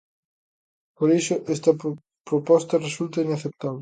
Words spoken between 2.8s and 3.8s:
resulta inaceptable.